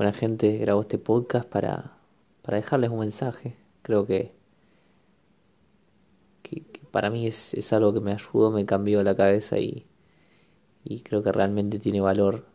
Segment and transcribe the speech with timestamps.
[0.00, 1.92] buena gente, grabo este podcast para,
[2.40, 3.58] para dejarles un mensaje.
[3.82, 4.32] Creo que,
[6.42, 9.84] que, para mí es, es, algo que me ayudó, me cambió la cabeza y,
[10.84, 12.46] y creo que realmente tiene valor.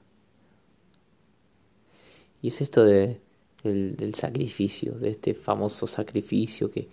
[2.42, 3.22] Y es esto de,
[3.64, 6.90] del, del sacrificio, de este famoso sacrificio que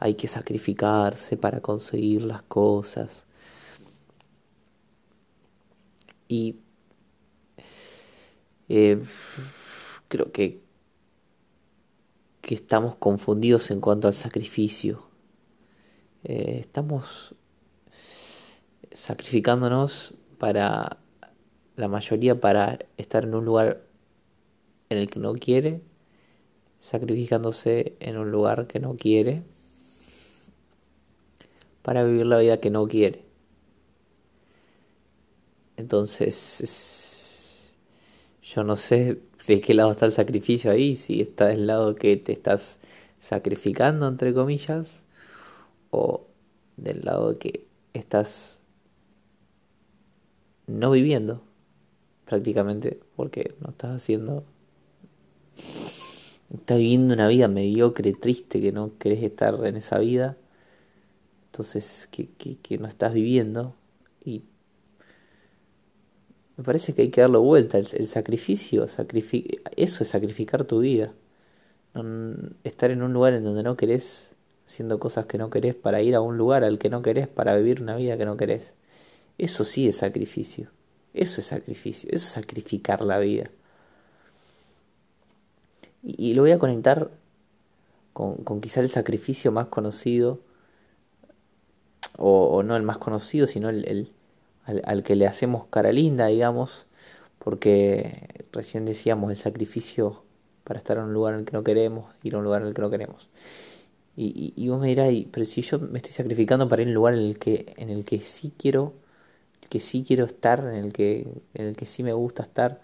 [0.00, 3.22] hay que sacrificarse para conseguir las cosas.
[6.26, 6.56] Y
[8.68, 9.00] eh,
[10.12, 10.60] creo que,
[12.42, 15.02] que estamos confundidos en cuanto al sacrificio.
[16.24, 17.34] Eh, estamos
[18.92, 20.98] sacrificándonos para
[21.76, 23.86] la mayoría para estar en un lugar
[24.90, 25.80] en el que no quiere,
[26.80, 29.44] sacrificándose en un lugar que no quiere,
[31.80, 33.24] para vivir la vida que no quiere.
[35.78, 37.74] Entonces,
[38.42, 42.16] yo no sé de qué lado está el sacrificio ahí, si está del lado que
[42.16, 42.78] te estás
[43.18, 45.04] sacrificando, entre comillas,
[45.90, 46.26] o
[46.76, 48.60] del lado que estás
[50.66, 51.42] no viviendo,
[52.24, 54.44] prácticamente, porque no estás haciendo...
[56.52, 60.36] Estás viviendo una vida mediocre, triste, que no querés estar en esa vida.
[61.46, 63.74] Entonces, que, que, que no estás viviendo
[66.56, 67.78] me parece que hay que darle vuelta.
[67.78, 71.12] El, sacrificio, eso es sacrificar tu vida.
[72.64, 74.34] estar en un lugar en donde no querés,
[74.66, 77.56] haciendo cosas que no querés, para ir a un lugar al que no querés, para
[77.56, 78.74] vivir una vida que no querés.
[79.38, 80.70] Eso sí es sacrificio.
[81.14, 82.08] Eso es sacrificio.
[82.12, 83.50] Eso es sacrificar la vida.
[86.02, 87.10] Y, lo voy a conectar
[88.12, 90.40] con, con, quizá el sacrificio más conocido,
[92.18, 94.12] o, no el más conocido, sino el
[94.64, 96.86] al, que le hacemos cara linda, digamos,
[97.38, 100.24] porque recién decíamos el sacrificio
[100.64, 102.68] para estar en un lugar en el que no queremos, ir a un lugar en
[102.68, 103.30] el que no queremos.
[104.14, 107.14] Y, vos me dirás, pero si yo me estoy sacrificando para ir a un lugar
[107.14, 108.94] en el que, en el que sí quiero,
[109.70, 112.80] que sí quiero estar, en el que, en el que sí me gusta estar,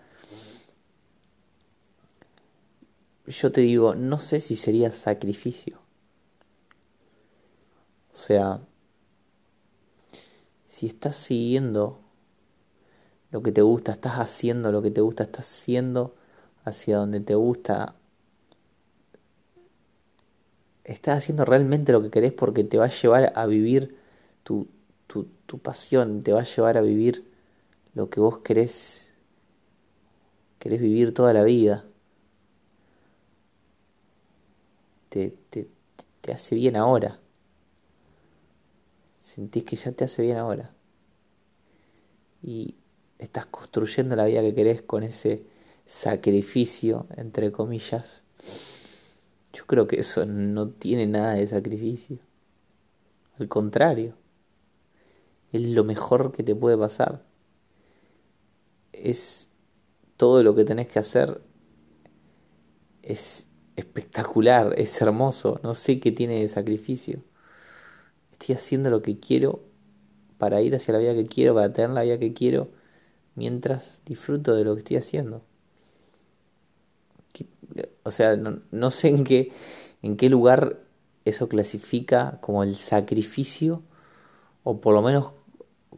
[3.26, 5.78] yo te digo, no sé si sería sacrificio.
[8.12, 8.60] O sea,
[10.78, 11.98] si estás siguiendo
[13.32, 16.14] lo que te gusta, estás haciendo lo que te gusta, estás haciendo
[16.64, 17.96] hacia donde te gusta,
[20.84, 23.96] estás haciendo realmente lo que querés porque te va a llevar a vivir
[24.44, 24.68] tu,
[25.08, 27.28] tu, tu pasión, te va a llevar a vivir
[27.94, 29.12] lo que vos querés,
[30.60, 31.86] querés vivir toda la vida.
[35.08, 35.66] Te, te,
[36.20, 37.18] te hace bien ahora.
[39.28, 40.72] Sentís que ya te hace bien ahora.
[42.42, 42.76] Y
[43.18, 45.44] estás construyendo la vida que querés con ese
[45.84, 48.22] sacrificio, entre comillas.
[49.52, 52.20] Yo creo que eso no tiene nada de sacrificio.
[53.38, 54.14] Al contrario,
[55.52, 57.22] es lo mejor que te puede pasar.
[58.94, 59.50] Es
[60.16, 61.42] todo lo que tenés que hacer.
[63.02, 63.46] Es
[63.76, 65.60] espectacular, es hermoso.
[65.62, 67.27] No sé qué tiene de sacrificio
[68.38, 69.64] estoy haciendo lo que quiero
[70.38, 72.68] para ir hacia la vida que quiero, para tener la vida que quiero,
[73.34, 75.42] mientras disfruto de lo que estoy haciendo.
[78.04, 79.52] O sea, no, sé en qué,
[80.02, 80.80] en qué lugar
[81.24, 83.82] eso clasifica como el sacrificio,
[84.62, 85.32] o por lo menos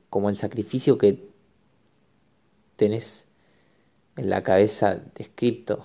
[0.08, 1.28] como el sacrificio que
[2.76, 3.26] tenés
[4.16, 5.84] en la cabeza descrito.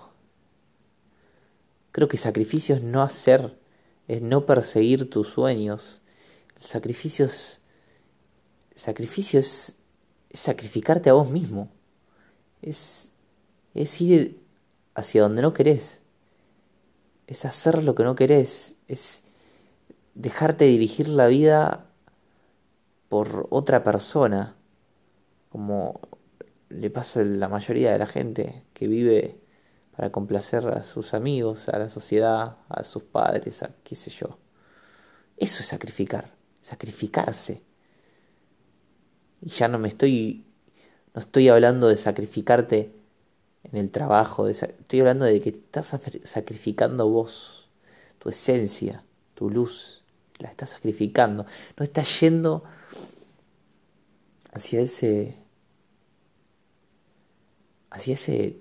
[1.92, 3.58] Creo que sacrificio es no hacer,
[4.08, 6.02] es no perseguir tus sueños,
[6.60, 7.62] el sacrificio es,
[8.74, 9.78] es,
[10.34, 11.70] sacrificarte a vos mismo.
[12.62, 13.12] Es,
[13.74, 14.42] es ir
[14.96, 16.02] hacia donde no querés.
[17.28, 18.76] Es hacer lo que no querés.
[18.88, 19.24] Es
[20.14, 21.86] dejarte dirigir la vida
[23.10, 24.56] por otra persona.
[25.50, 26.00] Como
[26.70, 29.40] le pasa a la mayoría de la gente que vive
[29.96, 34.38] para complacer a sus amigos, a la sociedad, a sus padres, a qué sé yo.
[35.38, 36.35] Eso es sacrificar
[36.66, 37.62] sacrificarse.
[39.40, 40.48] Y ya no me estoy,
[41.14, 42.92] no estoy hablando de sacrificarte
[43.64, 47.70] en el trabajo, estoy hablando de que estás sacrificando vos,
[48.18, 49.04] tu esencia,
[49.36, 50.04] tu luz,
[50.40, 51.46] la estás sacrificando.
[51.78, 52.64] No estás yendo
[54.52, 55.38] hacia ese,
[57.92, 58.58] hacia ese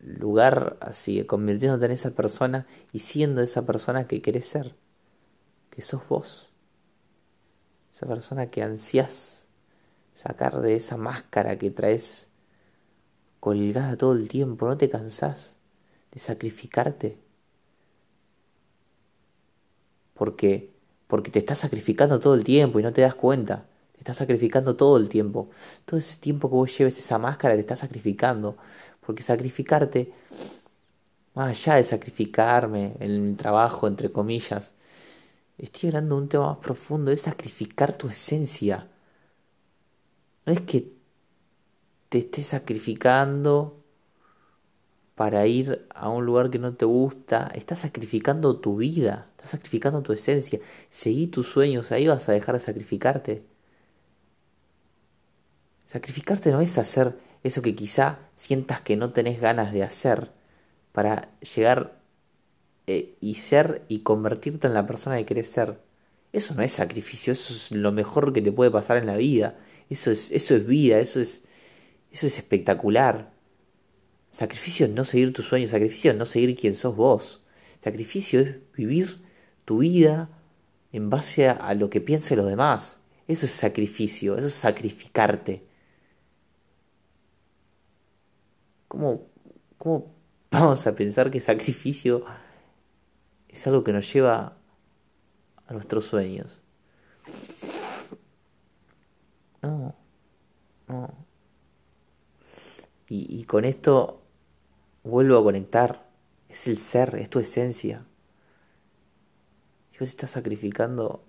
[0.00, 4.74] lugar, así, convirtiéndote en esa persona y siendo esa persona que querés ser,
[5.70, 6.50] que sos vos
[7.94, 9.46] esa persona que ansias
[10.14, 12.28] sacar de esa máscara que traes
[13.38, 15.54] colgada todo el tiempo, no te cansás
[16.10, 17.18] de sacrificarte.
[20.14, 20.72] Porque,
[21.06, 23.66] porque te estás sacrificando todo el tiempo y no te das cuenta.
[23.92, 25.50] Te estás sacrificando todo el tiempo.
[25.84, 28.56] Todo ese tiempo que vos lleves esa máscara te estás sacrificando.
[29.06, 30.12] Porque sacrificarte,
[31.34, 34.74] más allá de sacrificarme en el trabajo, entre comillas,
[35.58, 38.88] estoy hablando de un tema más profundo, es sacrificar tu esencia.
[40.46, 40.92] No es que
[42.08, 43.82] te estés sacrificando
[45.14, 50.02] para ir a un lugar que no te gusta, estás sacrificando tu vida, estás sacrificando
[50.02, 50.60] tu esencia.
[50.88, 53.44] Seguí tus sueños, ahí vas a dejar de sacrificarte.
[55.86, 60.32] Sacrificarte no es hacer eso que quizá sientas que no tenés ganas de hacer
[60.92, 62.00] para llegar
[62.86, 65.80] eh, y ser y convertirte en la persona que querés ser.
[66.32, 69.58] Eso no es sacrificio, eso es lo mejor que te puede pasar en la vida.
[69.88, 71.44] Eso es, eso es vida, eso es,
[72.10, 73.32] eso es espectacular.
[74.30, 77.44] Sacrificio es no seguir tus sueños, sacrificio es no seguir quien sos vos.
[77.80, 79.20] Sacrificio es vivir
[79.64, 80.28] tu vida
[80.92, 83.00] en base a, lo que piensen los demás.
[83.28, 85.66] Eso es sacrificio, eso es sacrificarte.
[88.88, 89.26] ¿Cómo,
[89.78, 90.14] ¿Cómo
[90.50, 92.24] vamos a pensar que sacrificio
[93.54, 94.56] es algo que nos lleva
[95.66, 96.60] a nuestros sueños?
[99.62, 99.94] No,
[100.88, 101.14] no.
[103.08, 104.22] Y, con esto
[105.04, 106.04] vuelvo a conectar.
[106.48, 108.04] Es el ser, es tu esencia.
[109.90, 111.24] Si vos estás sacrificando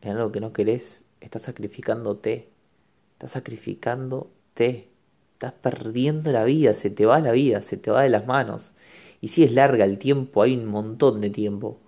[0.00, 2.50] en algo que no querés, estás sacrificándote.
[3.12, 4.90] Estás sacrificándote.
[5.34, 8.74] Estás perdiendo la vida, se te va la vida, se te va de las manos.
[9.20, 11.78] Y si es larga el tiempo, hay un montón de tiempo.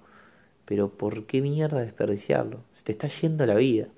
[0.65, 2.65] Pero ¿por qué mierda desperdiciarlo?
[2.71, 3.89] Se te está yendo la vida.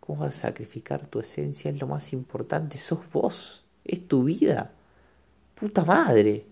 [0.00, 1.70] ¿Cómo vas a sacrificar tu esencia?
[1.70, 2.76] Es lo más importante.
[2.78, 3.64] Sos vos.
[3.84, 4.72] Es tu vida.
[5.54, 6.46] Puta madre.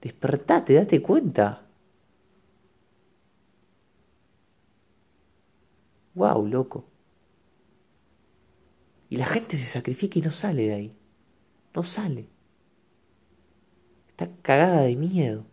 [0.00, 1.66] Despertate, date cuenta.
[6.14, 6.84] Wow, loco.
[9.08, 10.96] Y la gente se sacrifica y no sale de ahí.
[11.76, 12.26] No sale.
[14.08, 15.44] Está cagada de miedo.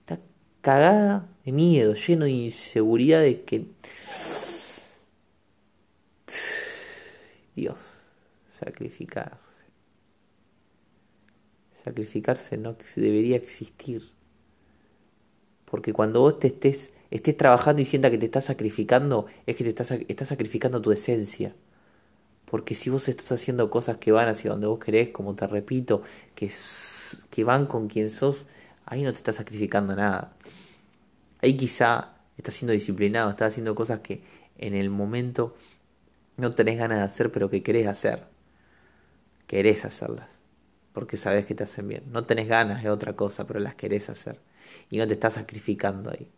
[0.00, 0.20] Está
[0.60, 3.66] cagada de miedo, lleno de inseguridades que
[7.56, 8.02] Dios,
[8.46, 9.64] sacrificarse.
[11.72, 14.12] Sacrificarse no debería existir.
[15.64, 19.64] Porque cuando vos te estés, estés trabajando y sienta que te estás sacrificando, es que
[19.64, 21.54] te estás, estás sacrificando tu esencia.
[22.50, 26.02] Porque si vos estás haciendo cosas que van hacia donde vos querés, como te repito,
[26.34, 26.50] que,
[27.30, 28.46] que van con quien sos,
[28.86, 30.32] ahí no te estás sacrificando nada.
[31.40, 34.22] Ahí quizá estás siendo disciplinado, estás haciendo cosas que
[34.58, 35.54] en el momento
[36.36, 38.24] no tenés ganas de hacer, pero que querés hacer.
[39.46, 40.30] Querés hacerlas,
[40.92, 42.04] porque sabes que te hacen bien.
[42.10, 44.40] No tenés ganas de otra cosa, pero las querés hacer.
[44.90, 46.30] Y no te estás sacrificando ahí.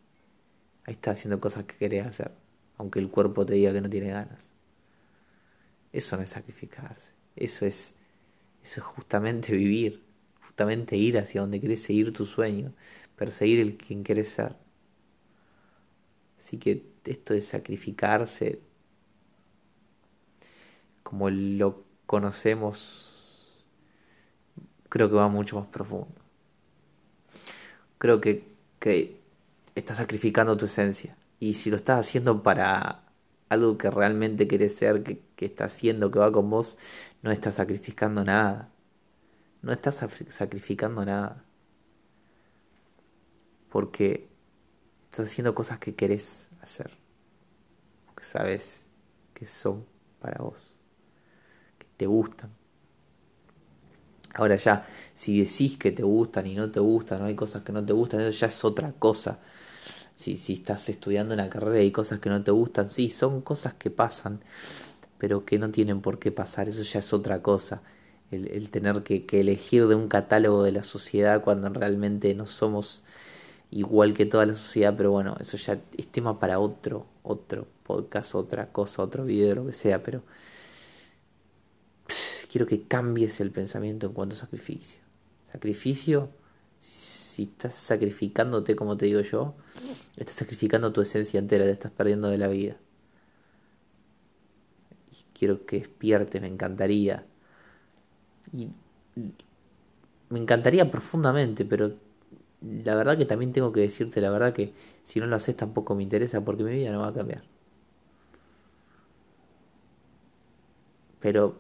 [0.85, 2.32] Ahí estás haciendo cosas que querés hacer,
[2.79, 4.56] aunque el cuerpo te diga que no tiene ganas.
[5.96, 7.12] Eso no es sacrificarse.
[7.37, 7.94] Eso es,
[8.62, 10.04] eso es justamente vivir,
[10.43, 12.75] justamente ir hacia donde querés seguir tu sueño,
[13.16, 14.56] perseguir el quien querés ser.
[16.38, 18.60] Así que esto de sacrificarse
[21.02, 23.64] como lo conocemos,
[24.90, 26.21] creo que va mucho más profundo.
[27.97, 28.44] Creo que,
[28.78, 29.14] que
[29.75, 31.16] estás sacrificando tu esencia.
[31.40, 33.05] Y si lo estás haciendo para
[33.49, 36.79] algo que realmente querés ser, que, que está haciendo, que va con vos,
[37.23, 38.71] no estás sacrificando nada.
[39.62, 41.45] No estás sacrificando nada.
[43.69, 44.29] Porque
[45.11, 46.91] estás haciendo cosas que querés hacer.
[48.07, 48.87] Porque sabes
[49.35, 49.85] que son
[50.21, 50.76] para vos
[51.97, 52.50] te gustan.
[54.35, 57.73] Ahora ya, si decís que te gustan y no te gustan, no hay cosas que
[57.73, 59.41] no te gustan, eso ya es otra cosa.
[60.16, 63.75] Si, si estás estudiando una carrera y cosas que no te gustan, sí, son cosas
[63.75, 64.40] que pasan,
[65.18, 67.82] pero que no tienen por qué pasar, eso ya es otra cosa.
[68.30, 73.04] El, tener que, que, elegir de un catálogo de la sociedad cuando realmente no somos
[73.70, 78.35] igual que toda la sociedad, pero bueno, eso ya es tema para otro, otro podcast,
[78.35, 80.23] otra cosa, otro video, lo que sea, pero
[82.50, 85.00] quiero que cambies el pensamiento en cuanto a sacrificio.
[85.44, 86.30] Sacrificio,
[87.37, 89.55] si estás sacrificándote como te digo yo,
[90.16, 92.78] estás sacrificando tu esencia entera, te estás perdiendo de la vida.
[95.11, 97.26] Y quiero que despiertes, me encantaría.
[98.55, 98.69] Y
[100.31, 101.93] me encantaría profundamente, pero
[102.62, 105.95] la verdad que también tengo que decirte la verdad que si no lo haces tampoco
[105.95, 107.43] me interesa porque mi vida no va a cambiar.
[111.21, 111.55] Pero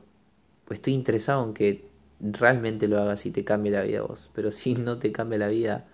[0.70, 4.30] estoy interesado en que realmente lo hagas y te cambie la vida a vos.
[4.34, 5.86] Pero si no te cambia la vida,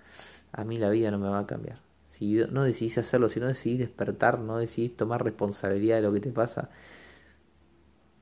[0.52, 1.80] a mí la vida no me va a cambiar.
[2.08, 6.20] Si no decidís hacerlo, si no decidís despertar, no decidís tomar responsabilidad de lo que
[6.20, 6.68] te pasa,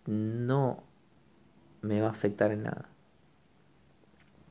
[0.07, 0.83] no
[1.83, 2.88] me va a afectar en nada.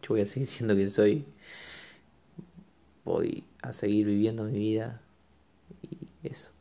[0.01, 1.25] Yo voy a seguir siendo quien soy.
[3.05, 5.01] Voy a seguir viviendo mi vida.
[5.81, 6.51] Y eso.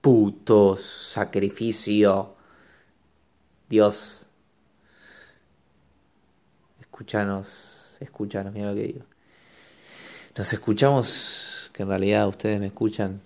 [0.00, 2.34] Puto sacrificio.
[3.68, 4.26] Dios.
[6.92, 9.04] Escúchanos, escúchanos, mira lo que digo.
[10.36, 13.18] Nos escuchamos, que en realidad ustedes me escuchan.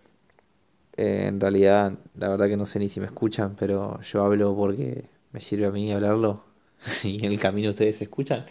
[0.96, 4.54] Eh, en realidad, la verdad que no sé ni si me escuchan, pero yo hablo
[4.54, 6.44] porque me sirve a mí hablarlo
[7.02, 8.46] y en el camino ustedes escuchan.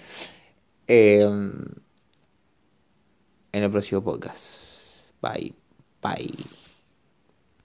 [0.85, 1.63] Em,
[3.53, 5.11] en el próximo podcast.
[5.21, 5.53] Bye,
[6.01, 6.64] bye.